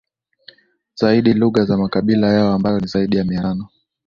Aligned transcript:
zaidi 0.95 1.33
lugha 1.33 1.65
za 1.65 1.77
makabila 1.77 2.27
yao 2.27 2.53
ambayo 2.53 2.79
ni 2.79 2.87
zaidi 2.87 3.17
ya 3.17 3.23
Mia 3.23 3.41
tano 3.41 3.69